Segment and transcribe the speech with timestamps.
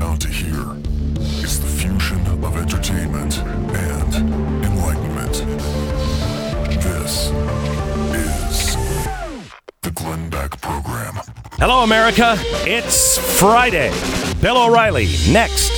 [0.00, 4.14] What you are about to hear is the fusion of entertainment and
[4.64, 5.34] enlightenment.
[6.80, 7.30] This
[8.14, 8.76] is
[9.82, 11.14] the Glenn Beck Program.
[11.58, 12.36] Hello, America.
[12.66, 13.90] It's Friday.
[14.40, 15.70] Bill O'Reilly next.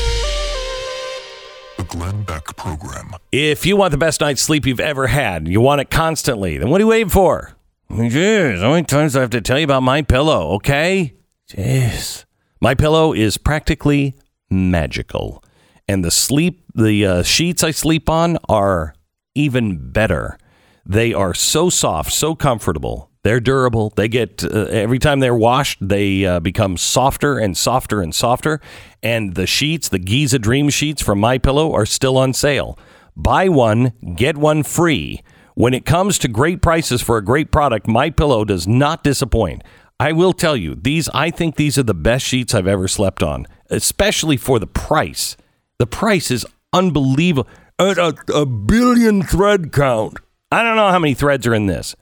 [1.77, 3.15] The Glenn Beck Program.
[3.33, 6.71] If you want the best night's sleep you've ever had, you want it constantly, then
[6.71, 7.57] what are you waiting for?
[7.91, 10.53] Jeez, how many times do I have to tell you about my pillow?
[10.53, 11.15] Okay,
[11.51, 12.25] jeez.
[12.63, 14.15] My pillow is practically
[14.49, 15.43] magical,
[15.89, 18.95] and the sleep, the uh, sheets I sleep on are
[19.35, 20.39] even better.
[20.87, 23.11] They are so soft, so comfortable.
[23.25, 23.93] They're durable.
[23.97, 28.61] They get uh, every time they're washed, they uh, become softer and softer and softer.
[29.03, 32.79] And the sheets, the Giza Dream sheets from My Pillow, are still on sale.
[33.17, 35.25] Buy one, get one free.
[35.55, 39.63] When it comes to great prices for a great product, My Pillow does not disappoint.
[40.03, 43.23] I will tell you, these I think these are the best sheets I've ever slept
[43.23, 45.37] on, especially for the price.
[45.79, 47.49] The price is unbelievable.
[47.79, 50.19] At a, a billion thread count.
[50.51, 51.95] I don't know how many threads are in this.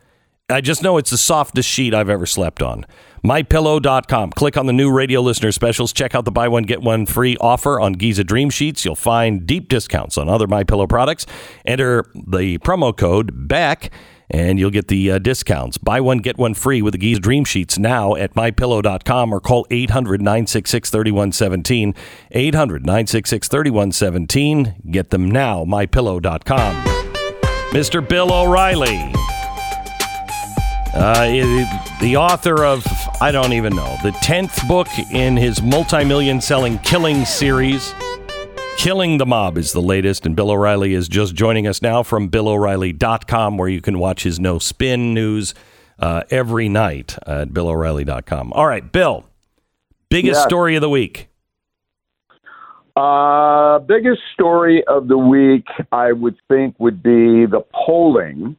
[0.48, 2.86] I just know it's the softest sheet I've ever slept on.
[3.22, 4.30] MyPillow.com.
[4.30, 5.92] Click on the new radio listener specials.
[5.92, 8.82] Check out the buy one, get one free offer on Giza Dream Sheets.
[8.82, 11.26] You'll find deep discounts on other MyPillow products.
[11.66, 13.90] Enter the promo code BECK
[14.30, 15.76] and you'll get the uh, discounts.
[15.76, 19.66] Buy one, get one free with the Giza Dream Sheets now at mypillow.com or call
[19.70, 21.94] 800 966 3117.
[22.30, 24.74] 800 966 3117.
[24.90, 26.84] Get them now, mypillow.com.
[27.72, 28.06] Mr.
[28.06, 29.12] Bill O'Reilly.
[30.92, 31.26] Uh,
[32.00, 32.84] the author of,
[33.20, 37.94] I don't even know, the 10th book in his multi million selling Killing series.
[38.80, 42.30] Killing the Mob is the latest, and Bill O'Reilly is just joining us now from
[42.30, 45.54] BillO'Reilly.com, where you can watch his No Spin news
[45.98, 48.54] uh, every night at BillO'Reilly.com.
[48.54, 49.26] All right, Bill,
[50.08, 50.46] biggest Yeah.
[50.46, 51.28] story of the week.
[52.96, 58.56] Uh, biggest story of the week, I would think, would be the polling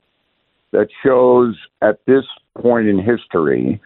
[0.70, 2.26] that shows at this
[2.62, 3.82] point in history,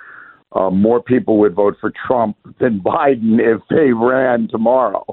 [0.52, 5.06] uh, more people would vote for Trump than Biden if they ran tomorrow.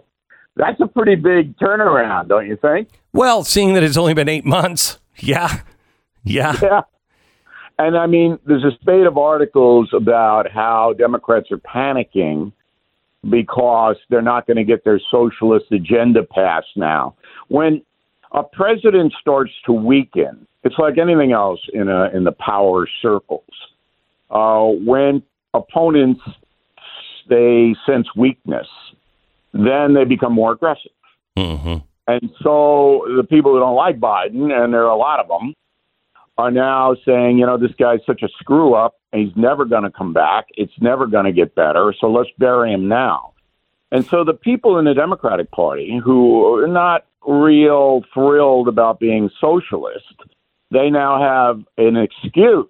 [0.56, 2.88] That's a pretty big turnaround, don't you think?
[3.12, 5.60] Well, seeing that it's only been eight months, yeah,
[6.24, 6.82] yeah, Yeah.
[7.78, 12.52] And I mean, there's a spate of articles about how Democrats are panicking
[13.28, 17.14] because they're not going to get their socialist agenda passed now.
[17.48, 17.82] When
[18.32, 23.44] a president starts to weaken, it's like anything else in a in the power circles.
[24.30, 25.22] Uh, when
[25.54, 26.22] opponents
[27.28, 28.66] they sense weakness,
[29.52, 30.92] then they become more aggressive.
[31.36, 31.76] hmm
[32.06, 35.54] And so the people who don't like Biden, and there are a lot of them,
[36.38, 38.96] are now saying, you know, this guy's such a screw up.
[39.12, 40.46] and He's never going to come back.
[40.56, 41.94] It's never going to get better.
[42.00, 43.34] So let's bury him now.
[43.90, 49.30] And so the people in the Democratic Party who are not real thrilled about being
[49.38, 50.14] socialist,
[50.70, 52.66] they now have an excuse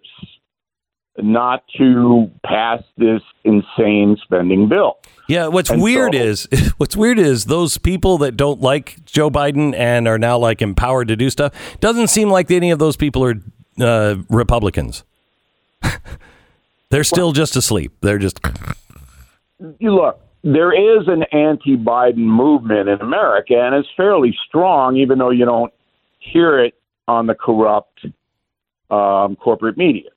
[1.19, 4.99] not to pass this insane spending bill.
[5.29, 9.31] Yeah, what's And weird so- is what's weird is those people that don't like Joe
[9.31, 11.53] Biden and are now like empowered to do stuff.
[11.81, 13.35] Doesn't seem like any of those people are
[13.81, 15.05] uh, Republicans.
[16.91, 17.93] They're still just asleep.
[18.03, 18.41] They're just
[19.79, 25.31] you look, there is an anti-Biden movement in America, and it's fairly strong, even though
[25.31, 25.73] you don't
[26.19, 26.75] hear it
[27.09, 28.05] on the corrupt
[28.91, 30.11] um, corporate media.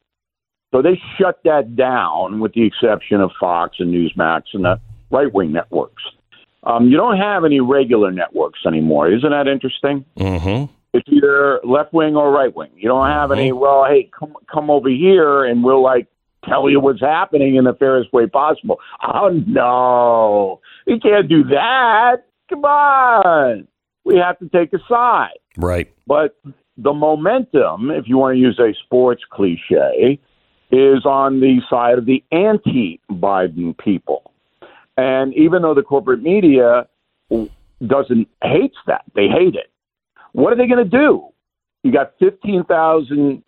[0.72, 4.80] So they shut that down, with the exception of Fox and Newsmax and the
[5.16, 6.04] right-wing networks.
[6.64, 9.12] Um, you don't have any regular networks anymore.
[9.12, 10.04] Isn't that interesting?
[10.18, 12.72] hmm It's either left wing or right wing.
[12.76, 13.52] You don't have any.
[13.52, 16.08] Well, hey, come come over here, and we'll like
[16.50, 18.80] tell you what's happening in the fairest way possible.
[19.04, 22.18] Oh no, you can't do that.
[22.50, 23.68] Come on,
[24.06, 25.38] we have to take a side.
[25.58, 25.88] right.
[26.08, 26.38] But
[26.78, 30.20] the momentum, if you want to use a sports cliche,
[30.72, 34.32] is on the side of the anti-Biden people.
[34.98, 36.88] And even though the corporate media
[37.86, 39.72] doesn't hates that, they hate it.
[40.34, 41.28] What are they going to do?
[41.84, 43.44] You got 15,000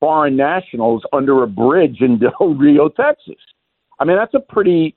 [0.00, 3.36] foreign nationals under a bridge in Del Rio, Texas.
[3.98, 4.94] I mean, that's a pretty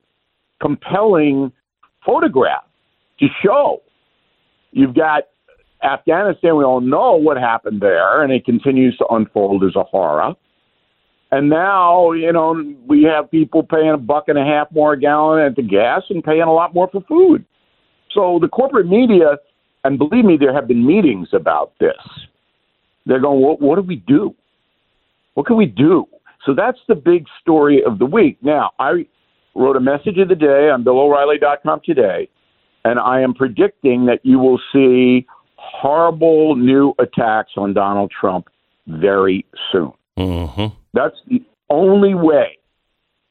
[0.62, 1.52] compelling
[2.06, 2.64] photograph
[3.20, 3.82] to show.
[4.72, 5.24] You've got
[5.84, 10.34] Afghanistan, we all know what happened there, and it continues to unfold as a horror.
[11.32, 15.00] And now, you know, we have people paying a buck and a half more a
[15.00, 17.46] gallon at the gas and paying a lot more for food.
[18.14, 19.38] So the corporate media,
[19.86, 21.96] and believe me, there have been meetings about this.
[23.06, 24.36] They're going, what, what do we do?
[25.36, 26.06] What can we do?
[26.46, 28.38] So that's the big story of the week.
[28.42, 29.06] Now, I
[29.56, 32.28] wrote a message of the day on BillO'Reilly.com today,
[32.84, 35.26] and I am predicting that you will see
[35.56, 38.50] horrible new attacks on Donald Trump
[38.88, 39.94] very soon.
[40.22, 40.76] Mm-hmm.
[40.94, 42.58] That's the only way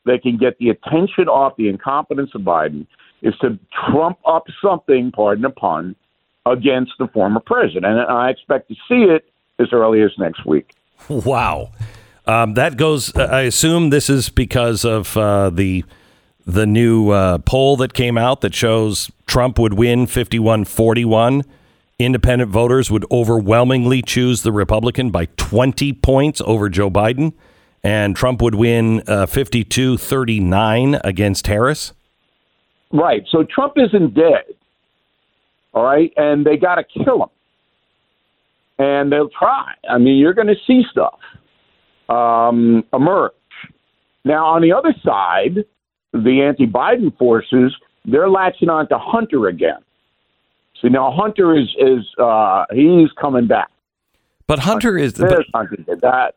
[0.06, 2.86] they can get the attention off the incompetence of Biden
[3.22, 3.58] is to
[3.90, 5.94] trump up something, pardon the pun,
[6.46, 7.84] against the former president.
[7.84, 10.74] And I expect to see it as early as next week.
[11.08, 11.72] Wow.
[12.26, 15.84] Um, that goes, I assume this is because of uh, the
[16.46, 21.44] the new uh, poll that came out that shows Trump would win 51 41.
[22.04, 27.34] Independent voters would overwhelmingly choose the Republican by 20 points over Joe Biden,
[27.82, 31.92] and Trump would win uh, 52 39 against Harris.
[32.92, 33.24] Right.
[33.30, 34.44] So Trump isn't dead.
[35.74, 36.12] All right.
[36.16, 37.28] And they got to kill him.
[38.78, 39.74] And they'll try.
[39.88, 41.18] I mean, you're going to see stuff
[42.08, 43.32] um, emerge.
[44.24, 45.64] Now, on the other side,
[46.12, 47.74] the anti Biden forces,
[48.04, 49.78] they're latching on to Hunter again.
[50.82, 53.70] See, now Hunter is, is uh, he's coming back.
[54.46, 55.14] But Hunter is.
[55.14, 56.34] But, Hunter did that.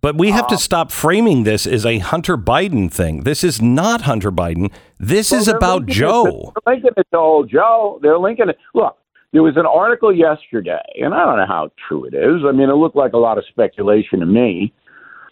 [0.00, 3.24] but we have to stop framing this as a Hunter Biden thing.
[3.24, 4.72] This is not Hunter Biden.
[4.98, 6.52] This is Well, they're about linking it- Joe.
[6.64, 7.98] They're linking it to old Joe.
[8.02, 8.58] They're linking it.
[8.74, 8.96] Look,
[9.32, 12.42] there was an article yesterday, and I don't know how true it is.
[12.46, 14.72] I mean, it looked like a lot of speculation to me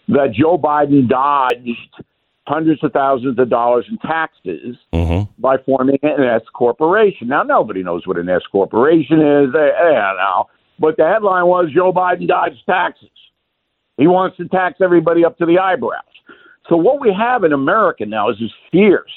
[0.09, 2.03] that Joe Biden dodged
[2.45, 5.29] hundreds of thousands of dollars in taxes Mhm.
[5.39, 7.29] by forming an S corporation.
[7.29, 9.53] Now, nobody knows what an S corporation is.
[9.53, 10.47] They, they know.
[10.79, 13.09] But the headline was Joe Biden dodged taxes.
[13.97, 16.01] He wants to tax everybody up to the eyebrows.
[16.67, 19.11] So what we have in America now is this fierce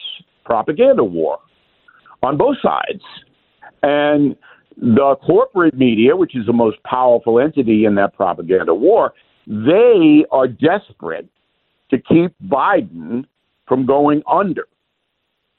[0.45, 1.39] propaganda war
[2.23, 3.03] on both sides.
[3.83, 4.37] And
[4.77, 9.15] the corporate media, which is the most powerful entity in that propaganda war,
[9.47, 11.29] they are desperate
[11.91, 13.25] to keep Biden
[13.67, 14.67] from going under.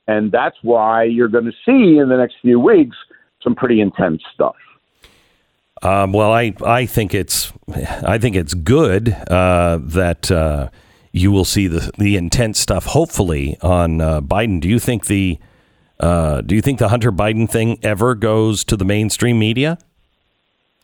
[0.08, 2.96] And that's why you're going to see in the next few weeks
[3.42, 4.56] some pretty intense stuff.
[5.84, 10.70] Um, well, I, I think it's I think it's good uh, that uh,
[11.12, 12.86] you will see the the intense stuff.
[12.86, 14.60] Hopefully on uh, Biden.
[14.60, 15.38] Do you think the
[16.00, 19.78] uh, do you think the Hunter Biden thing ever goes to the mainstream media?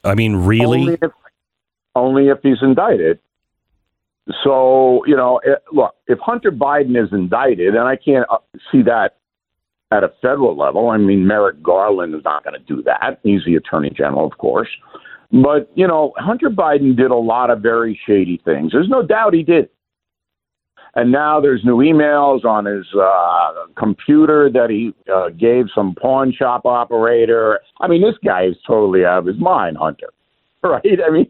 [0.03, 0.79] I mean, really?
[0.79, 1.11] Only if,
[1.95, 3.19] only if he's indicted.
[4.43, 5.41] So, you know,
[5.73, 8.37] look, if Hunter Biden is indicted, and I can't uh,
[8.71, 9.17] see that
[9.91, 13.19] at a federal level, I mean, Merrick Garland is not going to do that.
[13.23, 14.69] He's the attorney general, of course.
[15.31, 18.71] But, you know, Hunter Biden did a lot of very shady things.
[18.71, 19.69] There's no doubt he did.
[20.95, 26.31] And now there's new emails on his uh, computer that he uh, gave some pawn
[26.31, 27.59] shop operator.
[27.81, 30.09] I mean, this guy is totally out of his mind, Hunter.
[30.69, 30.99] Right?
[31.05, 31.29] I mean,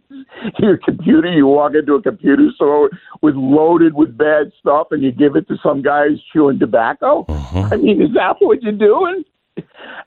[0.59, 2.91] your computer, you walk into a computer store
[3.24, 7.25] with loaded with bad stuff and you give it to some guy who's chewing tobacco.
[7.27, 7.69] Uh-huh.
[7.72, 9.24] I mean, is that what you're doing?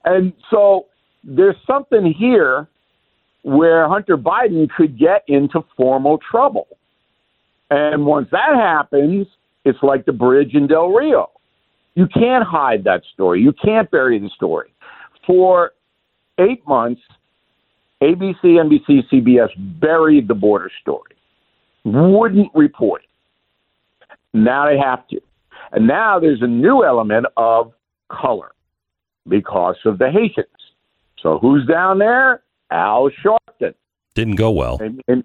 [0.05, 0.87] And so
[1.25, 2.69] there's something here
[3.43, 6.69] where Hunter Biden could get into formal trouble.
[7.71, 9.27] And once that happens,
[9.65, 11.31] it's like the bridge in Del Rio.
[11.97, 13.41] You can't hide that story.
[13.41, 14.73] You can't bury the story.
[15.27, 15.73] For
[16.39, 17.01] eight months,
[18.03, 19.49] ABC, NBC, CBS
[19.81, 21.17] buried the border story,
[21.85, 23.09] wouldn't report it.
[24.35, 25.21] Now they have to.
[25.73, 27.73] And now there's a new element of
[28.11, 28.53] color
[29.29, 30.47] because of the Haitians.
[31.23, 32.43] So who's down there?
[32.71, 33.75] Al Sharpton.
[34.15, 34.79] Didn't go well.
[34.81, 35.25] And, and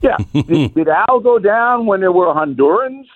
[0.00, 3.06] yeah, did, did Al go down when there were Hondurans?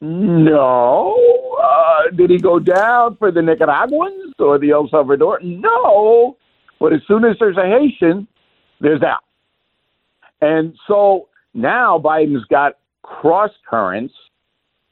[0.00, 1.56] No.
[1.62, 5.40] Uh, did he go down for the Nicaraguans or the El Salvador?
[5.42, 6.36] No.
[6.78, 8.28] But as soon as there's a Haitian,
[8.80, 9.20] there's that.
[10.40, 14.14] And so now Biden's got cross currents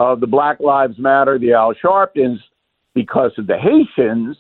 [0.01, 2.39] of the Black Lives Matter, the Al Sharptons,
[2.95, 4.37] because of the Haitians.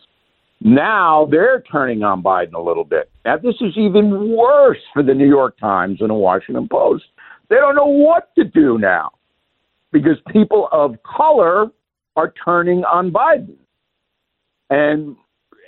[0.61, 3.11] Now they're turning on Biden a little bit.
[3.25, 7.05] Now, this is even worse for the New York Times and the Washington Post.
[7.51, 9.13] They don't know what to do now
[9.93, 11.67] because people of color
[12.17, 13.57] are turning on Biden.
[14.71, 15.17] And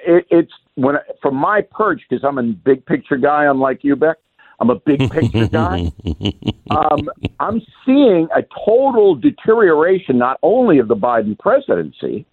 [0.07, 4.17] it, it's when from my perch, because I'm a big picture guy, unlike you, Beck.
[4.59, 5.93] I'm a big picture guy.
[6.71, 12.25] um, I'm seeing a total deterioration not only of the Biden presidency,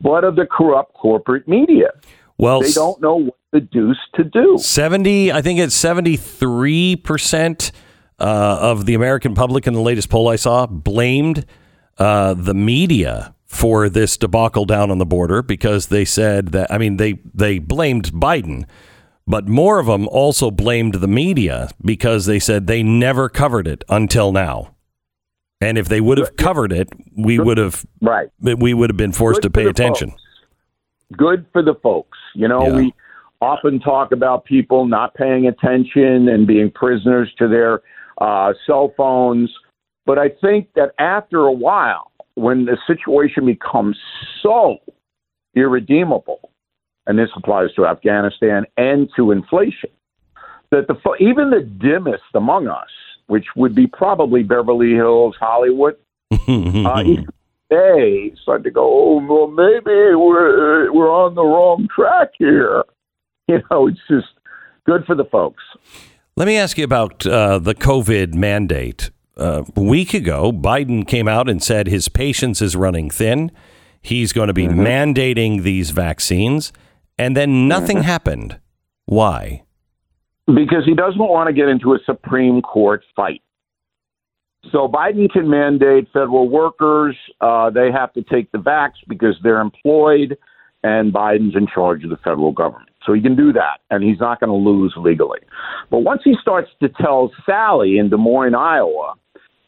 [0.00, 1.90] but of the corrupt corporate media.
[2.38, 4.56] Well, They don't know what the deuce to do.
[4.58, 7.70] 70, I think it's 73%
[8.18, 11.44] uh, of the American public in the latest poll I saw blamed
[11.98, 16.78] uh, the media for this debacle down on the border because they said that, I
[16.78, 18.64] mean, they, they blamed Biden,
[19.26, 23.82] but more of them also blamed the media because they said they never covered it
[23.88, 24.76] until now.
[25.60, 26.88] And if they would have covered it,
[27.18, 28.28] we would have Right.
[28.40, 30.10] we would have been forced Good to pay attention.
[30.10, 30.22] folks.
[31.16, 32.18] Good for the folks.
[32.36, 32.76] You know, Yeah.
[32.76, 32.94] we
[33.40, 37.82] often talk about people not paying attention and being prisoners to their
[38.20, 39.52] uh, cell phones.
[40.06, 43.96] But I think that after a while, when the situation becomes
[44.42, 44.78] so
[45.54, 46.50] irredeemable,
[47.06, 49.90] and this applies to Afghanistan and to inflation,
[50.70, 52.88] that the even the dimmest among us,
[53.26, 55.96] which would be probably Beverly Hills, Hollywood,
[56.32, 57.02] uh,
[57.70, 62.84] they start to go, oh, well, maybe we're we're on the wrong track here.
[63.48, 64.28] You know, it's just
[64.86, 65.64] good for the folks.
[66.36, 69.10] Let me ask you about uh, the COVID mandate.
[69.36, 73.50] A week ago, Biden came out and said his patience is running thin.
[74.02, 76.72] He's going to be mandating these vaccines,
[77.18, 78.58] and then nothing happened.
[79.06, 79.62] Why?
[80.54, 83.42] because he doesn't want to get into a Supreme Court fight.
[84.72, 89.60] So Biden can mandate federal workers; uh, they have to take the vax because they're
[89.60, 90.36] employed,
[90.82, 92.89] and Biden's in charge of the federal government.
[93.06, 95.40] So he can do that, and he's not going to lose legally.
[95.90, 99.14] But once he starts to tell Sally in Des Moines, Iowa,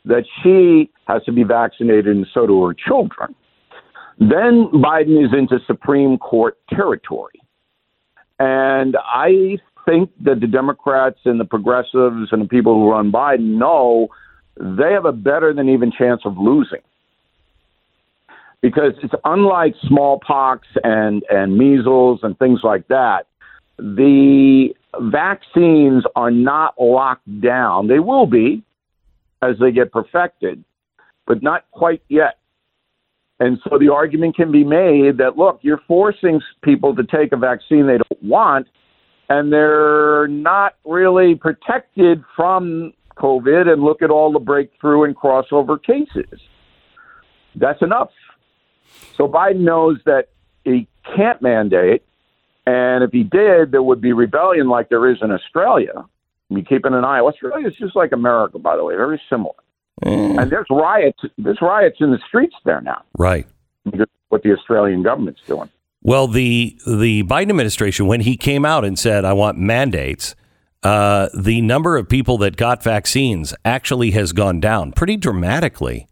[0.05, 3.35] that she has to be vaccinated and so do her children,
[4.19, 7.41] then Biden is into Supreme Court territory.
[8.39, 13.59] And I think that the Democrats and the progressives and the people who run Biden
[13.59, 14.09] know
[14.57, 16.81] they have a better than even chance of losing.
[18.63, 23.27] Because it's unlike smallpox and, and measles and things like that,
[23.77, 24.69] the
[25.01, 27.89] vaccines are not locked down.
[27.89, 28.63] They will be
[29.43, 30.63] as they get perfected,
[31.27, 32.39] but not quite yet.
[33.41, 37.37] And so the argument can be made that look, you're forcing people to take a
[37.37, 38.69] vaccine they don't want,
[39.29, 43.67] and they're not really protected from COVID.
[43.67, 46.41] And look at all the breakthrough and crossover cases.
[47.57, 48.11] That's enough.
[49.17, 50.29] So Biden knows that
[50.65, 52.03] he can't mandate,
[52.67, 56.05] and if he did, there would be rebellion like there is in Australia.
[56.49, 57.21] We keeping an eye.
[57.21, 59.55] Australia is just like America, by the way, very similar.
[60.03, 61.19] And there's riots.
[61.39, 63.47] There's riots in the streets there now Right.
[64.29, 65.69] what the Australian government's doing.
[66.03, 70.35] Well, the the Biden administration, when he came out and said, "I want mandates,"
[70.83, 76.09] uh, the number of people that got vaccines actually has gone down pretty dramatically.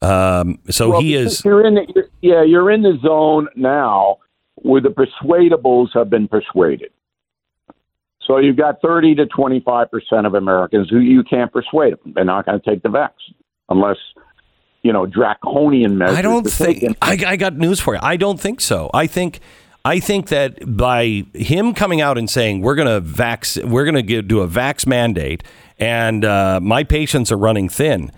[0.00, 1.44] Um, so Well, he is.
[1.44, 4.18] You're in the, you're, yeah, you're in the zone now
[4.56, 6.90] where the persuadables have been persuaded.
[8.26, 12.12] So you've got 30 to 25 percent of Americans who you can't persuade them.
[12.14, 13.36] They're not going to take the vaccine
[13.68, 13.98] unless
[14.82, 16.18] you know draconian measures.
[16.18, 16.84] I don't think.
[17.00, 18.00] I, I got news for you.
[18.02, 18.90] I don't think so.
[18.92, 19.40] I think.
[19.84, 24.04] I think that by him coming out and saying we're going to vax, we're going
[24.04, 25.44] to do a vax mandate,
[25.78, 28.10] and uh, my patience are running thin.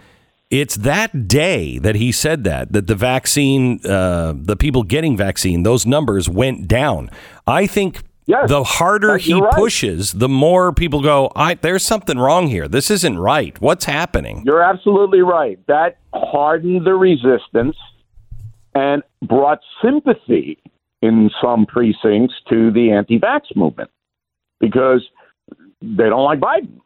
[0.51, 5.63] It's that day that he said that that the vaccine, uh, the people getting vaccine,
[5.63, 7.11] those numbers went down.
[7.47, 9.55] I think Yes, the harder he right.
[9.55, 11.33] pushes, the more people go.
[11.35, 12.69] I, there's something wrong here.
[12.69, 13.59] This isn't right.
[13.59, 14.43] What's happening?
[14.45, 15.59] You're absolutely right.
[15.67, 17.75] That hardened the resistance
[18.75, 20.59] and brought sympathy
[21.01, 23.91] in some precincts to the anti vax movement
[24.61, 25.03] because
[25.81, 26.81] they don't like Biden.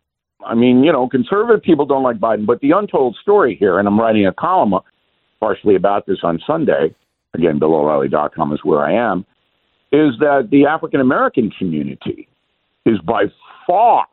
[0.47, 3.87] I mean, you know, conservative people don't like Biden, but the untold story here, and
[3.87, 4.75] I'm writing a column
[5.41, 6.95] partially about this on Sunday,
[7.35, 9.27] again, BillO'Reilly.com is where I am,
[9.91, 12.29] is that the African American community
[12.87, 13.25] is by
[13.67, 14.07] far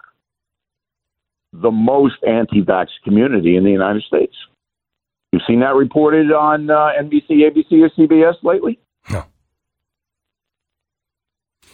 [1.53, 4.35] the most anti-vax community in the United States.
[5.31, 8.79] You've seen that reported on uh, NBC, ABC, or CBS lately?
[9.09, 9.23] No.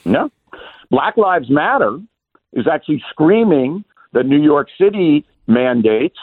[0.04, 0.30] No.
[0.92, 2.00] Black Lives Matter
[2.54, 3.84] is actually screaming
[4.16, 6.18] that New York City mandates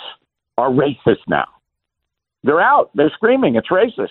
[0.59, 1.47] are racist now.
[2.43, 2.91] They're out.
[2.95, 4.09] They're screaming it's racist.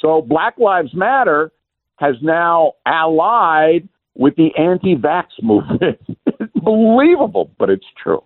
[0.00, 1.52] So Black Lives Matter
[1.96, 5.98] has now allied with the anti-vax movement.
[6.26, 8.22] it's believable, but it's true.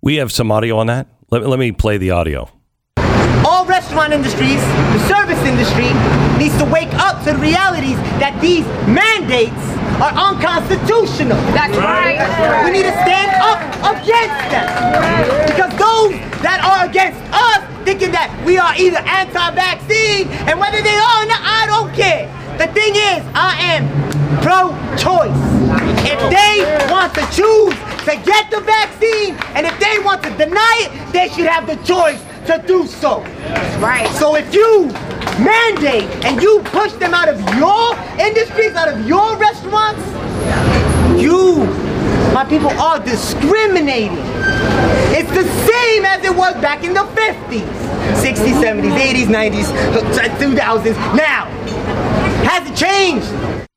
[0.00, 1.06] We have some audio on that.
[1.30, 2.50] Let, let me play the audio.
[3.46, 5.92] All restaurant industries, the service industry,
[6.38, 11.38] needs to wake up to the realities that these mandates are unconstitutional.
[11.54, 12.18] That's right.
[12.64, 13.60] We need to stand up
[13.94, 14.66] against them.
[15.46, 20.96] Because those that are against us, thinking that we are either anti-vaccine, and whether they
[20.96, 22.28] are or not, I don't care.
[22.58, 23.88] The thing is, I am
[24.40, 25.42] pro-choice.
[26.04, 27.74] If they want to choose
[28.04, 31.76] to get the vaccine, and if they want to deny it, they should have the
[31.84, 33.20] choice to do so.
[33.80, 34.08] Right.
[34.20, 34.90] So if you
[35.38, 40.02] mandate and you push them out of your industries, out of your restaurants,
[41.20, 41.64] you,
[42.32, 44.18] my people, are discriminating.
[45.16, 47.66] It's the same as it was back in the 50s,
[48.20, 49.64] 60s, 70s, 80s, 90s,
[50.38, 51.16] 2000s.
[51.16, 51.46] Now,
[52.44, 53.68] has it changed?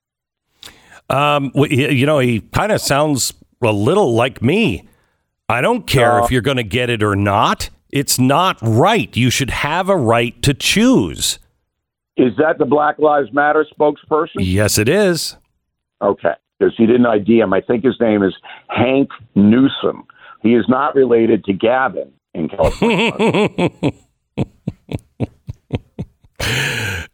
[1.09, 4.87] Um, you know, he kind of sounds a little like me.
[5.49, 7.69] I don't care if you're going to get it or not.
[7.91, 9.15] It's not right.
[9.15, 11.39] You should have a right to choose.
[12.17, 14.37] Is that the Black Lives Matter spokesperson?
[14.39, 15.37] Yes, it is.
[16.01, 17.53] Okay, because he didn't ID him.
[17.53, 18.35] I think his name is
[18.67, 20.05] Hank Newsome.
[20.41, 23.69] He is not related to Gavin in California.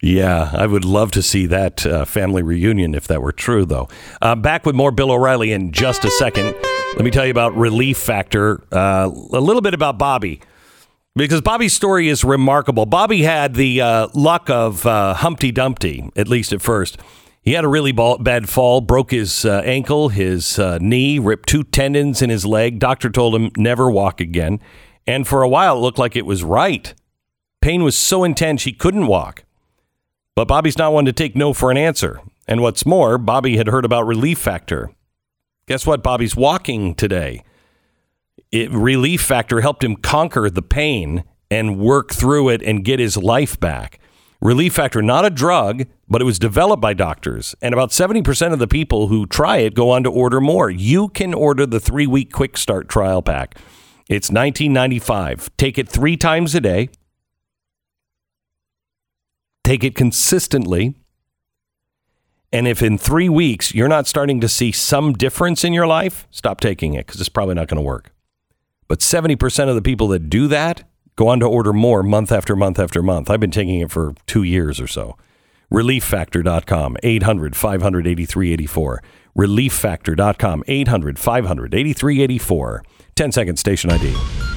[0.04, 3.88] Yeah, I would love to see that uh, family reunion if that were true, though.
[4.20, 6.54] Uh, back with more Bill O'Reilly in just a second.
[6.94, 10.40] Let me tell you about Relief Factor, uh, a little bit about Bobby,
[11.16, 12.86] because Bobby's story is remarkable.
[12.86, 16.98] Bobby had the uh, luck of uh, Humpty Dumpty, at least at first.
[17.42, 21.62] He had a really bad fall, broke his uh, ankle, his uh, knee, ripped two
[21.62, 22.78] tendons in his leg.
[22.78, 24.60] Doctor told him never walk again.
[25.06, 26.94] And for a while, it looked like it was right.
[27.60, 29.44] Pain was so intense he couldn't walk.
[30.34, 32.20] But Bobby's not one to take no for an answer.
[32.48, 34.90] And what's more, Bobby had heard about Relief Factor.
[35.66, 36.02] Guess what?
[36.02, 37.44] Bobby's walking today.
[38.54, 43.16] It, Relief Factor helped him conquer the pain and work through it and get his
[43.16, 43.98] life back.
[44.40, 47.56] Relief Factor, not a drug, but it was developed by doctors.
[47.60, 50.70] And about 70% of the people who try it go on to order more.
[50.70, 53.58] You can order the three week quick start trial pack.
[54.08, 55.50] It's $19.95.
[55.56, 56.90] Take it three times a day.
[59.64, 60.94] Take it consistently.
[62.52, 66.28] And if in three weeks you're not starting to see some difference in your life,
[66.30, 68.13] stop taking it because it's probably not going to work.
[68.88, 70.84] But 70% of the people that do that
[71.16, 73.30] go on to order more month after month after month.
[73.30, 75.16] I've been taking it for two years or so.
[75.72, 79.02] ReliefFactor.com, 800 500 8384.
[79.36, 82.84] ReliefFactor.com, 800 500 8384.
[83.16, 84.53] 10 second station ID.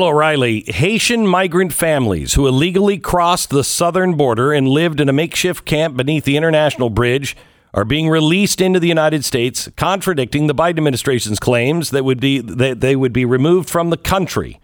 [0.00, 5.12] Bill O'Reilly, Haitian migrant families who illegally crossed the southern border and lived in a
[5.12, 7.36] makeshift camp beneath the international bridge
[7.74, 12.40] are being released into the United States, contradicting the Biden administration's claims that would be
[12.40, 14.58] that they would be removed from the country.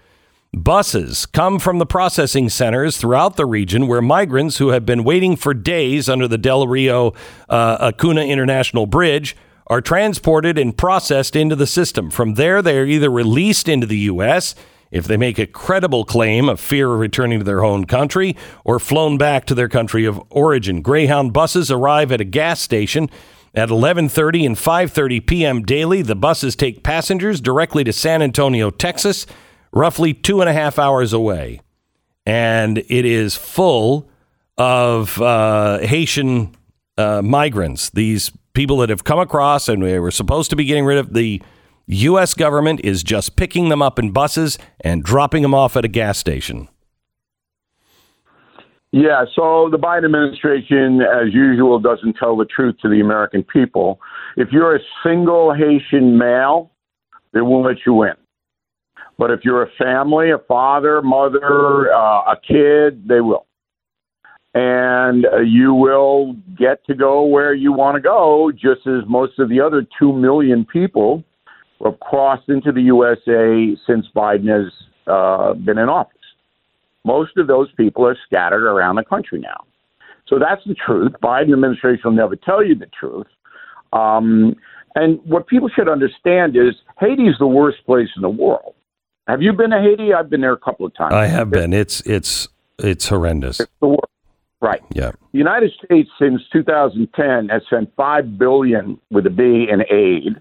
[0.54, 5.36] Buses come from the processing centers throughout the region where migrants who have been waiting
[5.36, 7.12] for days under the Del Rio
[7.50, 12.10] uh, Acuna International Bridge are transported and processed into the system.
[12.10, 14.54] From there, they are either released into the U.S
[14.90, 18.78] if they make a credible claim of fear of returning to their own country or
[18.78, 20.82] flown back to their country of origin.
[20.82, 23.10] Greyhound buses arrive at a gas station
[23.54, 25.62] at 11:30 and 5:30 p.m.
[25.62, 26.02] daily.
[26.02, 29.26] The buses take passengers directly to San Antonio, Texas,
[29.72, 31.60] roughly two and a half hours away,
[32.24, 34.08] and it is full
[34.58, 36.54] of uh, Haitian
[36.98, 37.90] uh, migrants.
[37.90, 41.12] These people that have come across, and they were supposed to be getting rid of
[41.12, 41.42] the
[41.88, 42.34] U.S.
[42.34, 46.18] government is just picking them up in buses and dropping them off at a gas
[46.18, 46.68] station.
[48.90, 54.00] Yeah, so the Biden administration, as usual, doesn't tell the truth to the American people.
[54.36, 56.72] If you're a single Haitian male,
[57.32, 58.14] they won't let you in.
[59.16, 63.46] But if you're a family, a father, mother, uh, a kid, they will.
[64.54, 69.38] And uh, you will get to go where you want to go, just as most
[69.38, 71.22] of the other 2 million people
[71.84, 74.72] have crossed into the USA since Biden has
[75.06, 76.12] uh, been in office.
[77.04, 79.64] Most of those people are scattered around the country now.
[80.26, 81.12] So that's the truth.
[81.22, 83.26] Biden administration will never tell you the truth.
[83.92, 84.56] Um,
[84.96, 88.74] and what people should understand is Haiti is the worst place in the world.
[89.28, 90.14] Have you been to Haiti?
[90.14, 91.14] I've been there a couple of times.
[91.14, 91.72] I have been.
[91.72, 93.60] It's it's it's horrendous.
[93.60, 94.04] It's the worst.
[94.60, 94.80] Right.
[94.94, 95.12] Yeah.
[95.32, 100.40] The United States since 2010 has spent 5 billion with a B in aid.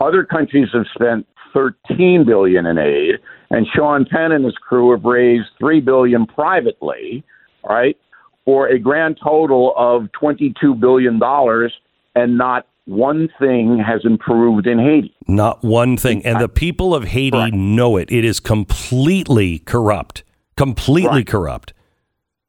[0.00, 3.16] Other countries have spent 13 billion in aid,
[3.50, 7.24] and Sean Penn and his crew have raised 3 billion privately,
[7.68, 7.96] right?
[8.44, 11.72] For a grand total of 22 billion dollars
[12.14, 15.14] and not one thing has improved in Haiti.
[15.26, 16.24] Not one thing.
[16.24, 17.54] And the people of Haiti Correct.
[17.54, 18.10] know it.
[18.12, 20.22] It is completely corrupt.
[20.56, 21.26] Completely Right.
[21.26, 21.72] corrupt.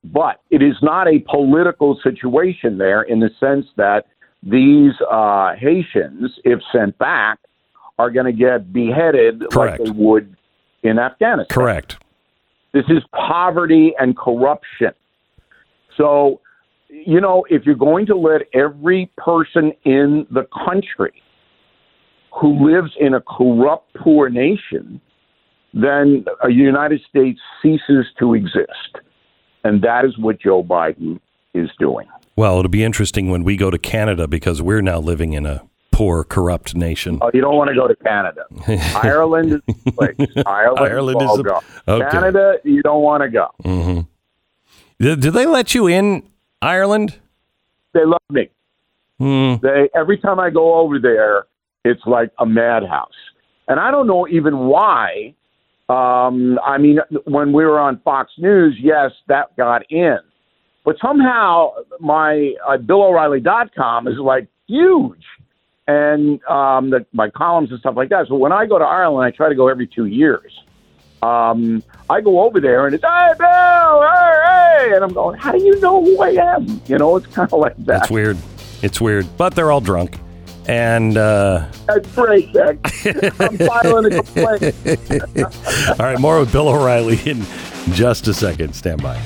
[0.03, 4.06] But it is not a political situation there in the sense that
[4.50, 7.40] these uh, Haitians, if sent back,
[8.00, 9.80] are going to get beheaded Correct.
[9.80, 10.36] like they would
[10.84, 11.54] in Afghanistan.
[11.54, 11.98] Correct.
[12.74, 14.92] This is poverty and corruption.
[15.98, 16.42] So,
[16.90, 21.22] you know, if you're going to let every person in the country
[22.40, 25.02] who lives in a corrupt, poor nation,
[25.74, 29.00] then a United States ceases to exist.
[29.64, 31.20] And that is what Joe Biden
[31.54, 32.08] is doing.
[32.38, 35.63] Well, it'll be interesting when we go to Canada because we're now living in a
[35.91, 37.17] poor, corrupt nation.
[37.21, 38.45] Oh, you don't want to go to Canada.
[38.95, 40.15] Ireland is the place.
[40.45, 42.10] Ireland, Ireland is the- okay.
[42.12, 44.06] Canada, you don't want to go.
[45.00, 46.23] Did, did they let you in
[46.62, 47.17] Ireland?
[47.93, 48.50] They love me.
[49.19, 49.56] Hmm.
[49.63, 51.45] They every time I go over there,
[51.84, 53.10] it's like a madhouse,
[53.67, 55.34] and I don't know even why.
[55.89, 60.19] Um, I mean, when we were on Fox News, yes, that got in,
[60.88, 65.21] but somehow my uh, BillO'Reilly.com is like huge,
[65.86, 68.30] and um, the, my columns and stuff like that.
[68.30, 70.58] So when I go to Ireland, I try to go every two years.
[71.21, 75.52] Um, I go over there and it's hey Bill, hey, hey, and I'm going, how
[75.52, 76.82] do you know who I am?
[76.86, 77.86] You know, it's kind of like that.
[77.86, 78.38] That's weird.
[78.82, 79.28] It's weird.
[79.36, 80.17] But they're all drunk.
[80.69, 82.78] And uh, That's great, Beck.
[83.41, 86.00] I'm filing a complaint.
[86.00, 87.45] all right, more with Bill O'Reilly in
[87.91, 88.73] just a second.
[88.73, 89.21] Stand by.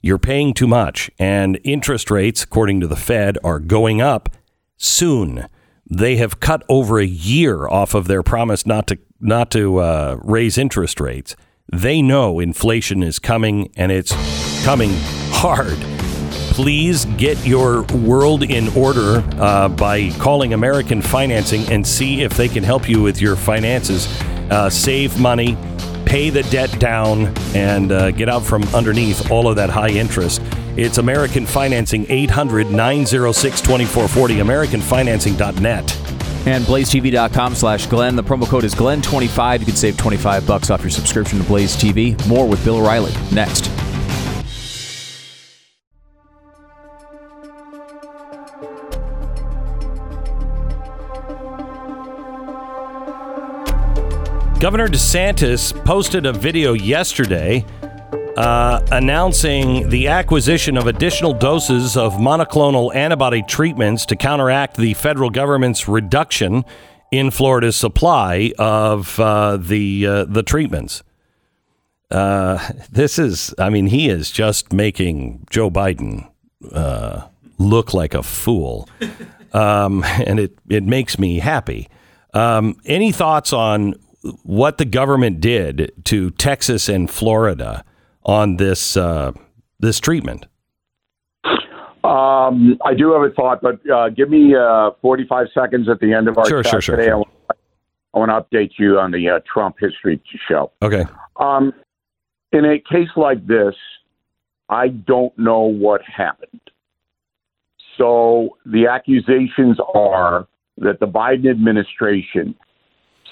[0.00, 1.10] you're paying too much.
[1.18, 4.30] And interest rates, according to the Fed, are going up
[4.78, 5.46] soon.
[5.88, 10.18] They have cut over a year off of their promise not to not to uh,
[10.22, 11.36] raise interest rates.
[11.70, 14.12] They know inflation is coming and it's
[14.64, 14.92] coming
[15.32, 15.97] hard
[16.58, 22.48] please get your world in order uh, by calling American Financing and see if they
[22.48, 24.08] can help you with your finances.
[24.50, 25.56] Uh, save money,
[26.04, 30.42] pay the debt down, and uh, get out from underneath all of that high interest.
[30.76, 35.96] It's American Financing, 800 906 2440, AmericanFinancing.net.
[36.44, 38.16] And blazetv.com slash Glenn.
[38.16, 39.60] The promo code is Glenn25.
[39.60, 42.18] You can save 25 bucks off your subscription to Blaze TV.
[42.26, 43.70] More with Bill O'Reilly next.
[54.60, 57.64] Governor DeSantis posted a video yesterday
[58.36, 65.30] uh, announcing the acquisition of additional doses of monoclonal antibody treatments to counteract the federal
[65.30, 66.64] government's reduction
[67.12, 71.04] in Florida's supply of uh, the uh, the treatments.
[72.10, 72.58] Uh,
[72.90, 76.28] this is, I mean, he is just making Joe Biden
[76.72, 78.88] uh, look like a fool,
[79.52, 81.88] um, and it it makes me happy.
[82.34, 83.94] Um, any thoughts on
[84.42, 87.84] what the government did to Texas and Florida
[88.24, 89.32] on this uh,
[89.78, 90.46] this treatment?
[92.04, 96.12] Um, I do have a thought, but uh, give me uh, 45 seconds at the
[96.14, 97.08] end of our Sure, chat sure, sure, today.
[97.08, 97.14] sure.
[98.14, 100.72] I want- to update you on the uh, Trump history show.
[100.82, 101.04] Okay.
[101.36, 101.72] Um,
[102.52, 103.74] in a case like this,
[104.68, 106.60] I don't know what happened.
[107.96, 112.54] So the accusations are that the Biden administration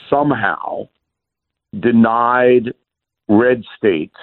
[0.09, 0.89] somehow
[1.79, 2.73] denied
[3.29, 4.17] red states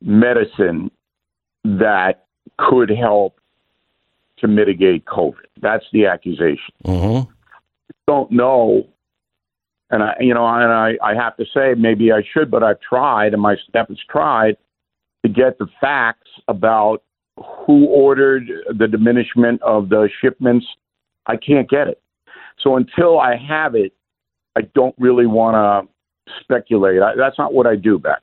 [0.00, 0.90] medicine
[1.64, 2.26] that
[2.58, 3.40] could help
[4.38, 5.46] to mitigate COVID.
[5.60, 7.30] That's the accusation Mm-hmm.
[8.06, 8.88] don't know.
[9.90, 12.80] And I, you know, and I, I have to say, maybe I should, but I've
[12.80, 14.56] tried, and my staff has tried
[15.24, 17.02] to get the facts about
[17.36, 20.66] who ordered the diminishment of the shipments,
[21.26, 22.00] I can't get it.
[22.62, 23.92] So until I have it,
[24.56, 27.02] I don't really want to speculate.
[27.02, 28.22] I, that's not what I do, Beck.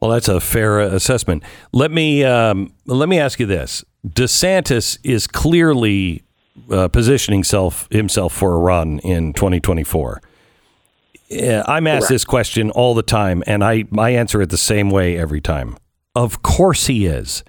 [0.00, 1.42] Well, that's a fair uh, assessment.
[1.72, 6.22] Let me um, let me ask you this: DeSantis is clearly
[6.70, 10.20] uh, positioning self, himself for a run in 2024.
[11.30, 12.08] Uh, I'm asked Correct.
[12.08, 15.76] this question all the time, and I, I answer it the same way every time.
[16.14, 17.44] Of course he is.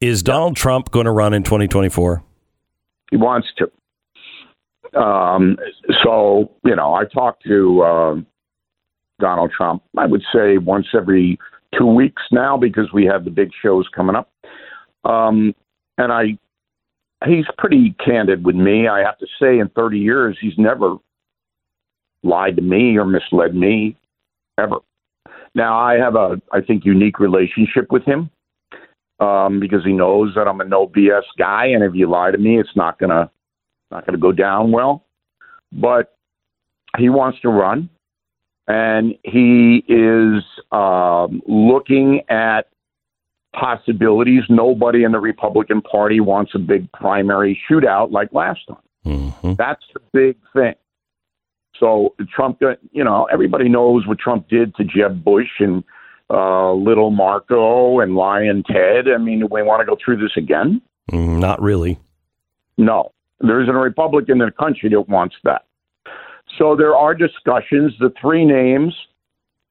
[0.00, 2.22] Is Donald Trump going to run in 2024?
[3.10, 3.70] He wants to.
[4.96, 5.56] Um,
[6.02, 8.14] so you know, I talk to uh,
[9.20, 9.82] Donald Trump.
[9.96, 11.38] I would say once every
[11.78, 14.30] two weeks now because we have the big shows coming up.
[15.04, 15.54] Um,
[15.98, 16.38] and I,
[17.26, 18.88] he's pretty candid with me.
[18.88, 20.96] I have to say, in 30 years, he's never
[22.22, 23.96] lied to me or misled me
[24.58, 24.76] ever.
[25.54, 28.30] Now I have a, I think, unique relationship with him
[29.20, 32.38] um, because he knows that I'm a no BS guy, and if you lie to
[32.38, 33.30] me, it's not gonna,
[33.94, 35.06] not gonna go down well.
[35.72, 36.14] But
[36.98, 37.88] he wants to run,
[38.68, 42.68] and he is um, looking at
[43.54, 44.42] possibilities.
[44.48, 48.76] Nobody in the Republican Party wants a big primary shootout like last time.
[49.06, 49.54] Mm-hmm.
[49.54, 50.74] That's the big thing.
[51.78, 55.82] So Trump, got- you know, everybody knows what Trump did to Jeb Bush and
[56.30, 59.08] uh, Little Marco and Lyin' Ted.
[59.12, 60.80] I mean, do we want to go through this again?
[61.10, 61.98] Mm, Not really.
[62.78, 63.10] No,
[63.48, 65.62] there isn't a Republican in the country that wants that.
[66.58, 67.92] So there are discussions.
[67.98, 68.94] The three names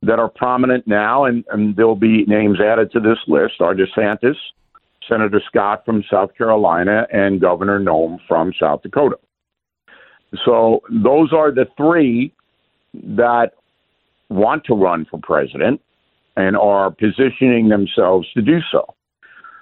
[0.01, 4.35] that are prominent now, and, and there'll be names added to this list, are DeSantis,
[5.07, 9.17] Senator Scott from South Carolina, and Governor Noem from South Dakota.
[10.45, 12.33] So those are the three
[12.93, 13.51] that
[14.29, 15.81] want to run for president
[16.35, 18.95] and are positioning themselves to do so.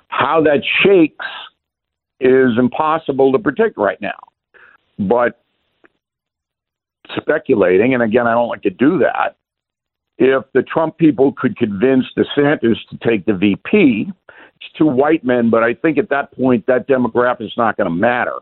[0.07, 1.25] How that shakes
[2.21, 4.19] is impossible to predict right now.
[4.99, 5.41] But
[7.17, 9.35] speculating, and again, I don't like to do that,
[10.17, 15.49] if the Trump people could convince DeSantis to take the VP, it's two white men,
[15.49, 18.35] but I think at that point that demographic is not going to matter